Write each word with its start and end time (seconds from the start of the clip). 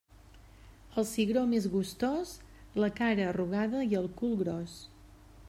El 1.01 1.05
cigró 1.09 1.43
més 1.51 1.67
gustós: 1.73 2.33
la 2.85 2.91
cara 3.01 3.29
arrugada 3.35 3.87
i 3.93 3.95
el 4.03 4.13
cul 4.23 4.35
gros. 4.45 4.81